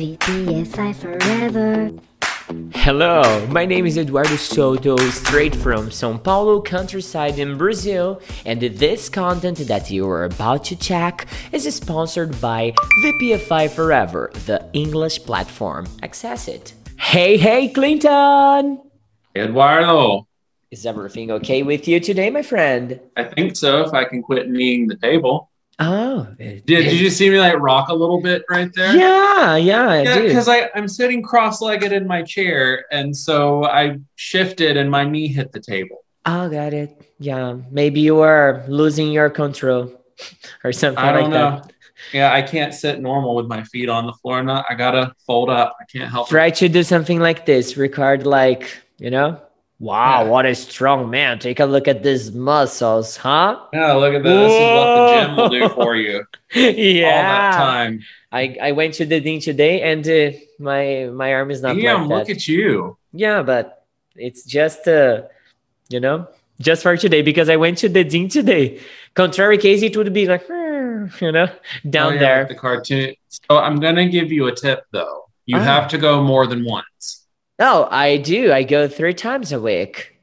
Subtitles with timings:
[0.00, 1.90] VPFI forever.
[2.74, 9.10] Hello, my name is Eduardo Soto, straight from São Paulo countryside in Brazil, and this
[9.10, 12.72] content that you are about to check is sponsored by
[13.04, 15.86] VPFI Forever, the English platform.
[16.02, 16.72] Access it.
[16.98, 18.80] Hey, hey, Clinton!
[19.36, 20.26] Eduardo,
[20.70, 22.98] Is everything okay with you today, my friend?
[23.18, 23.82] I think so.
[23.82, 25.49] If I can quit kneeing the table.
[25.82, 28.94] Oh, Did, did you see me like rock a little bit right there?
[28.94, 34.76] Yeah, yeah, I Yeah, because I'm sitting cross-legged in my chair, and so I shifted
[34.76, 36.04] and my knee hit the table.
[36.26, 37.00] Oh, got it.
[37.18, 39.90] Yeah, maybe you are losing your control
[40.64, 41.64] or something I like don't that.
[41.66, 41.74] know.
[42.12, 44.42] Yeah, I can't sit normal with my feet on the floor.
[44.42, 45.76] Not, I gotta fold up.
[45.80, 46.30] I can't help it.
[46.30, 47.76] Try to do something like this.
[47.78, 49.40] Record like, you know?
[49.80, 50.28] Wow, Yeah.
[50.30, 51.38] what a strong man.
[51.38, 53.58] Take a look at these muscles, huh?
[53.72, 54.52] Yeah, look at this.
[54.52, 56.24] This is what the gym will do for you.
[56.54, 57.06] yeah.
[57.08, 58.00] All that time.
[58.30, 62.02] I, I went to the gym today and uh, my my arm is not Damn,
[62.02, 62.36] like look that.
[62.36, 62.96] at you.
[63.12, 65.22] yeah, but it's just uh
[65.88, 66.28] you know,
[66.60, 68.80] just for today because I went to the gym today.
[69.14, 71.48] Contrary case, it would be like you know,
[71.88, 72.38] down Oh, yeah, there.
[72.40, 73.14] like the cartoon.
[73.28, 75.24] So I'm gonna give you a tip though.
[75.46, 75.62] You Ah.
[75.64, 77.19] have to go more than once.
[77.60, 78.52] Oh, I do.
[78.52, 80.16] I go three times a week.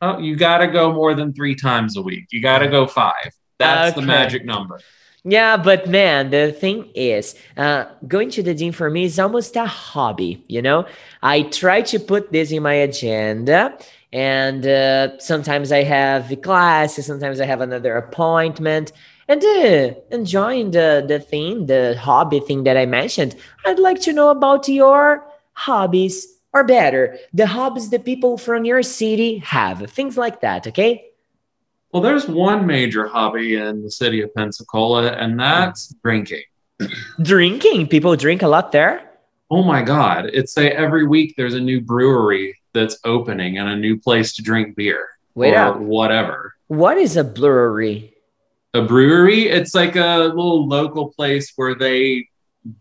[0.00, 2.26] Oh, you gotta go more than three times a week.
[2.30, 3.32] You gotta go five.
[3.58, 4.78] That's the magic number.
[5.24, 9.56] Yeah, but man, the thing is, uh, going to the gym for me is almost
[9.56, 10.44] a hobby.
[10.48, 10.86] You know,
[11.22, 13.78] I try to put this in my agenda,
[14.12, 18.92] and uh, sometimes I have the class, sometimes I have another appointment,
[19.26, 23.34] and uh, enjoying the the thing, the hobby thing that I mentioned.
[23.64, 28.82] I'd like to know about your hobbies, or better, the hobbies the people from your
[28.82, 30.66] city have, things like that.
[30.68, 31.10] Okay.
[31.92, 36.42] Well, there's one major hobby in the city of Pensacola, and that's drinking.
[37.22, 39.10] Drinking, people drink a lot there.
[39.50, 40.30] Oh my God.
[40.32, 44.42] It's a every week there's a new brewery that's opening and a new place to
[44.42, 45.08] drink beer.
[45.34, 45.78] Wait or up.
[45.78, 46.54] whatever.
[46.68, 48.14] What is a brewery?
[48.74, 52.28] A brewery, it's like a little local place where they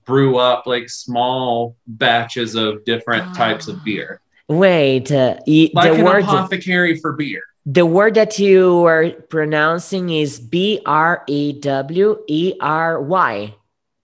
[0.06, 4.20] brew up like small batches of different types of beer.
[4.48, 7.42] Wait, uh, y- Like the an word apothecary for beer.
[7.66, 13.56] the word that you are pronouncing is B R E W E R Y.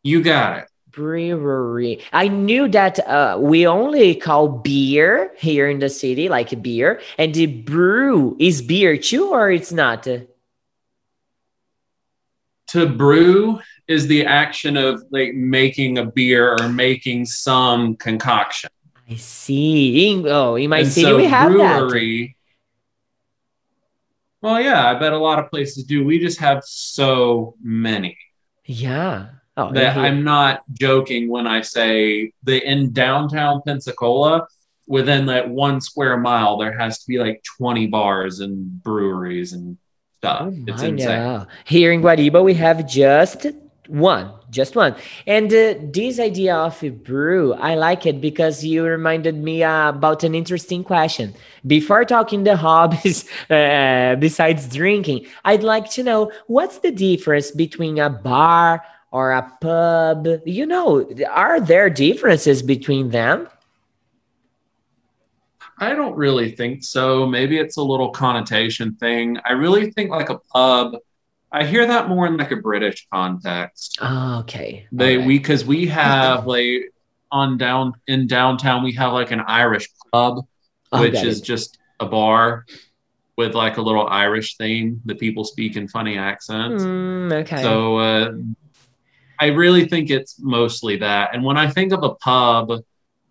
[0.03, 0.66] You got it.
[0.91, 2.01] Brewery.
[2.12, 7.34] I knew that uh, we only call beer here in the city, like beer, and
[7.34, 10.07] the brew is beer too, or it's not.
[12.68, 18.69] to brew is the action of like making a beer or making some concoction.
[19.09, 20.23] I see.
[20.27, 21.79] Oh, in my And city so we have that.
[21.79, 22.35] brewery.
[24.41, 26.05] Well, yeah, I bet a lot of places do.
[26.05, 28.16] We just have so many
[28.66, 29.29] Yeah.
[29.57, 34.47] Oh, that he- I'm not joking when I say that in downtown Pensacola,
[34.88, 39.77] within that one square mile, there has to be like 20 bars and breweries and
[40.19, 40.53] stuff.
[40.53, 40.95] Oh it's insane.
[40.95, 41.47] no.
[41.66, 43.47] Here in Guariba, we have just
[43.89, 44.95] one, just one.
[45.25, 49.89] And uh, this idea of a brew, I like it because you reminded me uh,
[49.89, 51.33] about an interesting question.
[51.66, 57.97] Before talking the hobbies, uh, besides drinking, I'd like to know what's the difference between
[57.97, 60.27] a bar or a pub?
[60.45, 63.50] You know, are there differences between them?
[65.79, 67.25] I don't really think so.
[67.25, 69.38] Maybe it's a little connotation thing.
[69.45, 70.97] I really think like a pub.
[71.51, 73.97] I hear that more in like a British context.
[74.01, 74.85] Oh, okay.
[74.91, 75.27] They Alright.
[75.27, 76.91] we because we have like
[77.31, 80.45] on down in downtown we have like an Irish pub,
[80.91, 81.43] Oh, which is it.
[81.45, 82.65] just a bar
[83.38, 86.83] with like a little Irish theme that people speak in funny accents.
[86.83, 87.61] Mm, okay.
[87.61, 88.31] So uh,
[89.39, 91.33] I really think it's mostly that.
[91.33, 92.71] And when I think of a pub,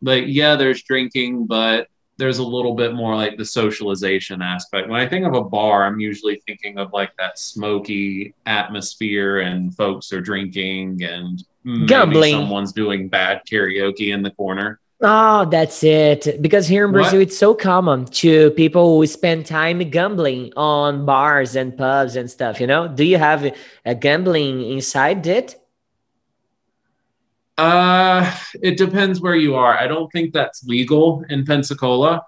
[0.01, 4.89] like yeah, there's drinking, but there's a little bit more like the socialization aspect.
[4.89, 9.75] When I think of a bar, I'm usually thinking of like that smoky atmosphere and
[9.75, 11.43] folks are drinking and
[11.87, 12.33] Gambling.
[12.35, 14.81] someone's doing bad karaoke in the corner.
[15.01, 16.43] Oh, that's it.
[16.43, 17.03] Because here in What?
[17.03, 22.29] Brazil, it's so common to people who spend time gambling on bars and pubs and
[22.29, 22.61] stuff.
[22.61, 23.55] You know, do you have
[23.85, 25.55] a gambling inside it?
[27.59, 28.33] Uh,
[28.63, 29.77] it depends where you are.
[29.77, 32.23] I don't think that's legal in Pensacola.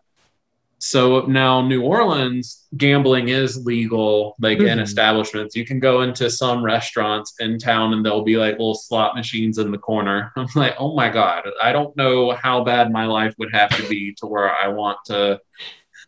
[0.83, 4.83] So now New Orleans gambling is legal, like in Mhm.
[4.83, 5.55] establishments.
[5.55, 9.59] You can go into some restaurants in town and there'll be like little slot machines
[9.59, 10.33] in the corner.
[10.37, 13.87] I'm like, oh my God, I don't know how bad my life would have to
[13.89, 15.39] be to where I want to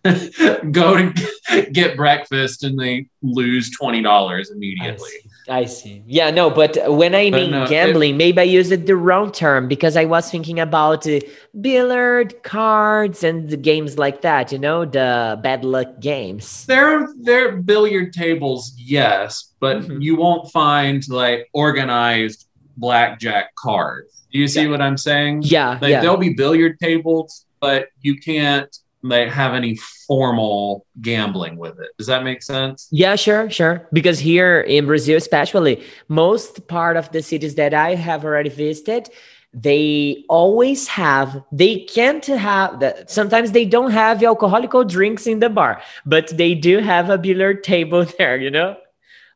[0.72, 5.08] go to get breakfast and they lose $20 I immediately.
[5.08, 5.18] see.
[5.48, 6.02] I see.
[6.06, 9.32] Yeah, no, but when I But mean no, it- gambling, maybe I used the wrong
[9.32, 11.18] term because I was thinking about uh,
[11.60, 14.52] billiard, cards, and the games like that.
[14.52, 16.66] You know, the bad luck games.
[16.66, 20.02] There, are there billiard tables, yes, but Mhm.
[20.02, 22.46] you won't find like organized
[22.76, 24.24] blackjack cards.
[24.32, 24.70] Do you see Yeah.
[24.70, 25.42] what I'm saying?
[25.42, 26.00] Yeah, Like yeah.
[26.00, 29.76] there'll be billiard tables, but you can't like have any
[30.06, 31.90] formal gambling with it.
[31.98, 32.88] Does that make sense?
[32.90, 33.88] Yeah, sure, sure.
[33.92, 39.10] Because here in Brazil, especially, most part of the cities that I have already visited,
[39.52, 41.42] they always have.
[41.52, 43.10] They can't have that.
[43.10, 47.62] Sometimes they don't have alcoholic drinks in the bar, but they do have a billiard
[47.64, 48.36] table there.
[48.36, 48.76] You know,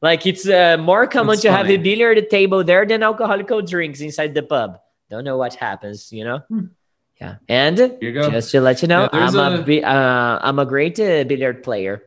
[0.01, 4.01] like it's uh, more common That's to have a billiard table there than alcoholic drinks
[4.01, 4.79] inside the pub.
[5.11, 6.13] Don't know what happens.
[6.13, 6.41] You know.
[7.21, 7.77] Yeah, and
[8.11, 11.25] just to let you know, Yeah, I'm a, a- bi- uh, I'm a great uh,
[11.25, 12.03] billiard player.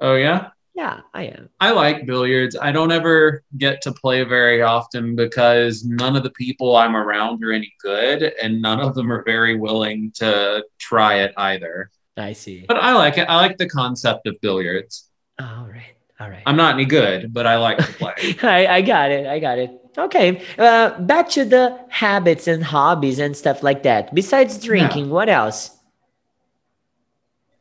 [0.00, 0.50] Oh yeah.
[0.74, 1.50] Yeah, I am.
[1.58, 2.56] I like billiards.
[2.56, 7.42] I don't ever get to play very often because none of the people I'm around
[7.42, 11.90] are any good and none of them are very willing to try it either.
[12.16, 12.64] I see.
[12.68, 13.28] But I like it.
[13.28, 15.10] I like the concept of billiards.
[15.40, 15.97] All right.
[16.20, 16.42] All right.
[16.46, 18.36] I'm not any good, but I like to play.
[18.42, 19.26] I, I got it.
[19.26, 19.70] I got it.
[19.96, 20.42] Okay.
[20.58, 24.14] Uh, back to the habits and hobbies and stuff like that.
[24.14, 25.78] Besides drinking, what else?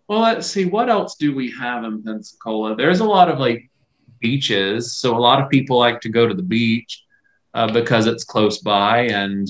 [0.07, 0.65] well, let's see.
[0.65, 2.75] What else do we have in Pensacola?
[2.75, 3.69] There's a lot of like
[4.19, 4.95] beaches.
[4.95, 7.03] So a lot of people like to go to the beach
[7.53, 9.47] uh, because it's close by and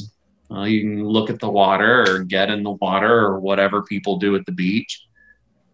[0.49, 4.17] uh, you can look at the water or get in the water or whatever people
[4.17, 5.05] do at the beach.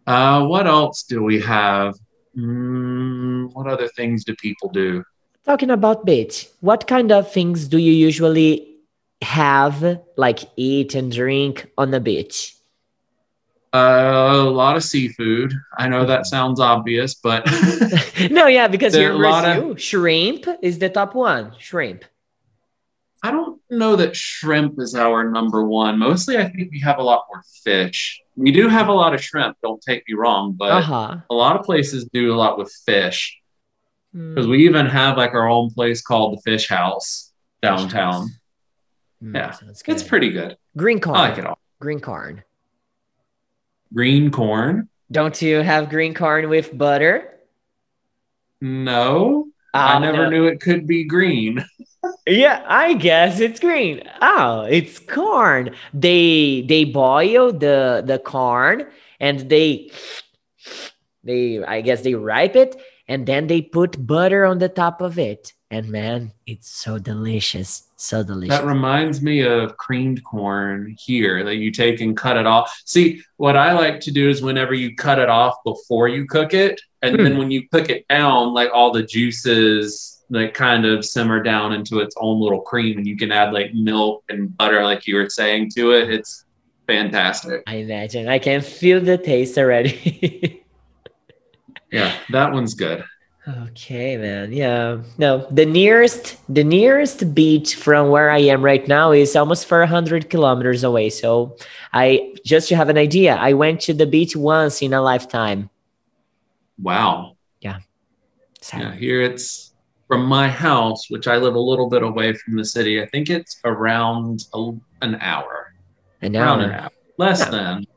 [0.06, 1.95] Uh, what else do we have?
[2.38, 5.03] Mm, what other things do people do?
[5.45, 8.77] Talking about beach, what kind of things do you usually
[9.21, 12.56] have, like eat and drink on the beach?
[13.74, 15.53] Uh, a lot of seafood.
[15.77, 17.44] I know that sounds obvious, but
[18.31, 21.15] no, yeah, because There here are in a lot of- Brazil, shrimp is the top
[21.15, 21.53] one.
[21.59, 22.06] Shrimp.
[23.25, 25.98] I don't know that shrimp is our number one.
[25.98, 28.22] Mostly, I think we have a lot more fish.
[28.36, 31.18] We do have a lot of shrimp, don't take me wrong, but Uh huh.
[31.30, 33.40] a lot of places do a lot with fish.
[34.12, 37.31] Because we even have like our own place called the Fish House
[37.64, 38.28] downtown.
[39.22, 39.50] yeah.
[39.52, 40.58] Mm, sounds It's pretty good.
[40.78, 41.16] green corn.
[41.18, 41.58] I like it all.
[41.80, 42.44] Green corn.
[43.94, 44.90] Green corn?
[45.12, 47.30] Don't you have green corn with butter?
[48.62, 50.30] No, I Ah, never no.
[50.30, 51.64] knew it could be green.
[52.25, 54.02] Yeah, I guess it's green.
[54.22, 55.75] Oh, it's corn.
[55.94, 58.88] They they boil the the corn
[59.20, 59.92] and they
[61.24, 62.75] they I guess they ripe it
[63.08, 65.54] and then they put butter on the top of it.
[65.70, 67.90] And man, it's so delicious.
[67.98, 68.56] So delicious.
[68.60, 72.72] That reminds me of creamed corn here that you take and cut it off.
[72.86, 76.54] See, what I like to do is whenever you cut it off before you cook
[76.54, 77.24] it, and Hmm.
[77.24, 81.74] then when you cook it down, like all the juices like kind of simmer down
[81.74, 85.16] into its own little cream, and you can add like milk and butter, like you
[85.16, 86.10] were saying, to it.
[86.10, 86.46] It's
[86.88, 87.64] fantastic.
[87.68, 88.28] I imagine.
[88.28, 90.64] I can feel the taste already.
[91.92, 93.04] Yeah, that one's good.
[93.48, 94.52] Okay, man.
[94.52, 95.04] Yeah.
[95.20, 100.30] No, the nearest the nearest beach from where I am right now is almost 400
[100.30, 101.12] kilometers away.
[101.12, 101.58] So,
[101.94, 105.70] I just to have an idea, I went to the beach once in a lifetime.
[106.81, 107.38] Wow.
[108.64, 109.73] So, Yeah, here it's
[110.13, 113.01] from my house, which I live a little bit away from the city.
[113.01, 114.70] I think it's around a,
[115.01, 115.74] an hour.
[116.22, 117.50] an around an hour, less Yeah.
[117.50, 117.88] than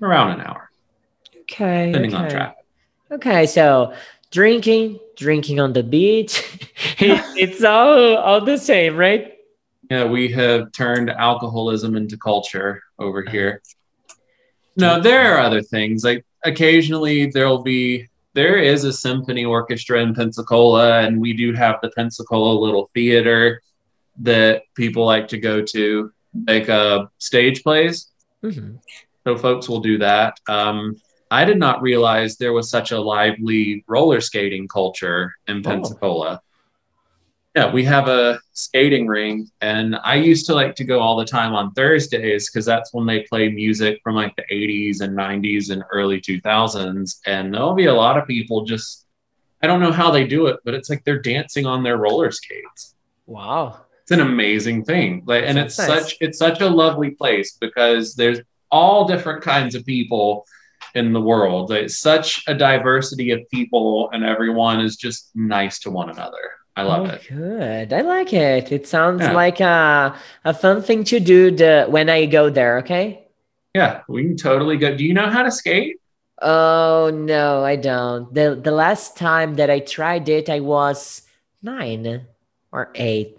[0.00, 0.70] around an hour,
[1.42, 1.86] Okay.
[1.88, 2.34] depending on okay.
[2.34, 2.64] traffic.
[3.10, 3.92] Okay, so
[4.30, 6.42] drinking, drinking on the beach.
[6.98, 9.34] it's all all the same, right?
[9.90, 13.60] Yeah, we have turned alcoholism into culture over here.
[14.76, 16.02] No, there are other things.
[16.02, 18.08] Like occasionally there'll be
[18.38, 23.60] there is a symphony orchestra in Pensacola, and we do have the Pensacola Little Theater
[24.20, 26.12] that people like to go to,
[26.46, 28.12] like uh, stage plays.
[28.44, 28.78] Mhm.
[29.24, 30.38] So folks will do that.
[30.48, 30.94] Um,
[31.32, 36.40] I did not realize there was such a lively roller skating culture in Pensacola.
[37.58, 41.24] Yeah, we have a skating rink, and I used to like to go all the
[41.24, 45.70] time on Thursdays because that's when they play music from like the 80s and 90s
[45.72, 47.18] and early 2000s.
[47.26, 49.06] And there'll be a lot of people just,
[49.60, 52.30] I don't know how they do it, but it's like they're dancing on their roller
[52.30, 52.94] skates
[53.26, 53.86] Wow.
[54.02, 55.88] it's an amazing thing like and it's nice.
[55.88, 60.46] such it's such a lovely place because there's all different kinds of people
[60.94, 65.90] in the world it's such a diversity of people and everyone is just nice to
[65.90, 67.92] one another i love oh, it Good.
[67.92, 68.70] I like it.
[68.72, 69.32] It sounds Yeah.
[69.32, 73.24] like a, a fun thing to do the, when I go there, okay?
[73.74, 75.96] yeah we can totally go do you know how to skate
[76.40, 78.32] Oh no, I don't.
[78.32, 81.26] The the last time that I tried it, I was
[81.66, 82.26] nine
[82.70, 83.34] or eight.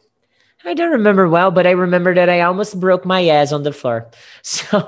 [0.68, 3.72] I don't remember well, but I remember that I almost broke my ass on the
[3.72, 4.12] floor.
[4.44, 4.84] So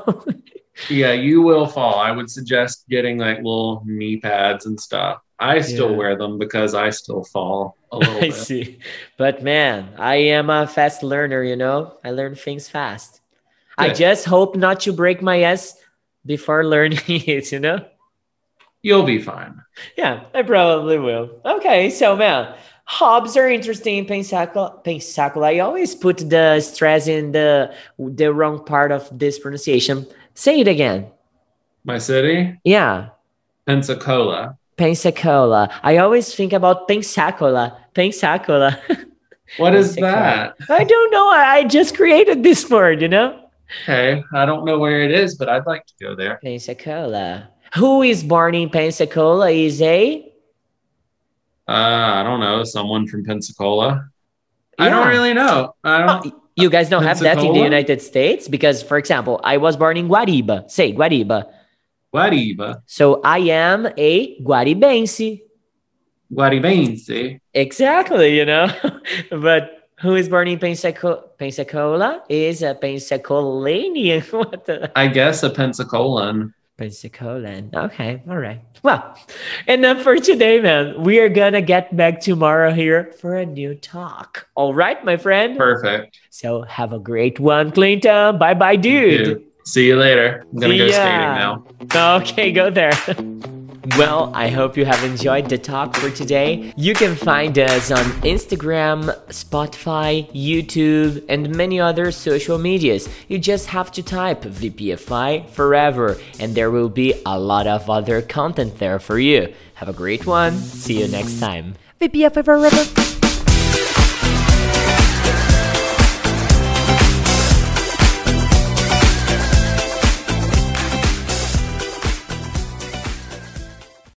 [0.90, 1.96] Yeah, you will fall.
[2.00, 5.22] I would suggest getting like little knee pads and stuff.
[5.40, 5.98] I still Yeah.
[5.98, 8.24] wear them because I still fall a little bit.
[8.24, 8.36] I bit.
[8.36, 8.80] see.
[9.18, 11.98] But man, I am a fast learner, you know?
[12.06, 13.22] I learn things fast.
[13.78, 15.76] I just hope not to break my ass
[16.26, 17.84] before learning it, you know?
[18.84, 19.62] You'll be fine.
[19.98, 21.40] Yeah, I probably will.
[21.46, 24.06] Okay, so man, hobs are interesting.
[24.06, 25.48] Pensacola, Pensacola.
[25.50, 30.08] I always put the stress in the the wrong part of this pronunciation.
[30.34, 31.08] Say it again.
[31.84, 33.10] My city, Yeah,
[33.66, 34.58] Pensacola.
[34.78, 35.70] Pensacola.
[35.84, 37.78] I always think about Pensacola.
[37.94, 38.80] Pensacola.
[39.58, 40.54] What is Pensacola.
[40.60, 40.70] that?
[40.70, 41.28] I don't know.
[41.28, 43.50] I just created this word, you know?
[43.84, 46.40] Okay, I don't know where it is, but I'd like to go there.
[46.42, 47.50] Pensacola.
[47.76, 50.32] Who is born in Pensacola is a
[51.68, 51.72] Uh,
[52.20, 54.08] I don't know, someone from Pensacola.
[54.80, 55.76] I don't really know.
[55.84, 56.26] I don't.
[56.28, 59.76] Oh, you guys don't have that in the United States because, for example, I was
[59.76, 60.70] born in Guariba.
[60.70, 61.46] Say Guariba.
[62.14, 65.42] Guariba, So I am a Guaribense.
[66.34, 67.40] Guaribense.
[67.54, 68.68] Exactly, you know.
[69.32, 71.24] but who is born in Pensacola?
[71.38, 74.22] Pensacola is a Pensacolanian.
[74.34, 74.92] what the?
[74.98, 76.54] I guess a Pensacola'n.
[76.78, 77.74] Pensacolan.
[77.76, 78.62] Okay, all right.
[78.84, 79.16] Well,
[79.68, 81.04] enough for today, man.
[81.04, 84.48] We are gonna get back tomorrow here for a new talk.
[84.56, 85.58] All right, my friend.
[85.58, 86.20] Perfect.
[86.30, 88.38] So have a great one, Clinton.
[88.40, 89.26] Bye, bye, dude.
[89.26, 90.44] Dude, See you later.
[90.52, 90.92] I'm gonna See go ya.
[90.92, 92.18] skating now.
[92.18, 92.92] Okay, go there.
[93.98, 96.74] well, I hope you have enjoyed the talk for today.
[96.76, 103.10] You can find us on Instagram, Spotify, YouTube, and many other social medias.
[103.28, 108.22] You just have to type VPFI forever, and there will be a lot of other
[108.22, 109.54] content there for you.
[109.76, 110.58] Have a great one.
[110.58, 111.76] See you next time.
[112.00, 113.21] VPFI forever.